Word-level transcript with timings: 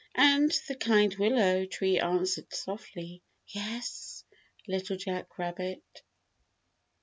And 0.15 0.51
the 0.67 0.73
kind 0.73 1.13
willow 1.13 1.67
tree 1.67 1.99
answered 1.99 2.51
softly: 2.55 3.21
"Yes, 3.45 4.23
Little 4.67 4.97
Jack 4.97 5.37
Rabbit." 5.37 5.83